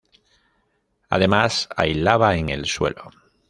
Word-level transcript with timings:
Además, 1.09 1.69
hay 1.77 1.93
lava 1.93 2.35
en 2.35 2.49
el 2.49 2.65
suelo. 2.65 3.11